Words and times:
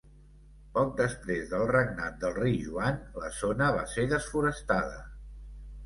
Poc 0.77 0.95
després 1.01 1.51
del 1.51 1.67
regnat 1.73 2.17
del 2.25 2.35
Rei 2.39 2.57
Joan, 2.65 2.99
la 3.21 3.33
zona 3.39 3.71
va 3.79 3.87
ser 3.97 4.11
desforestada. 4.19 5.03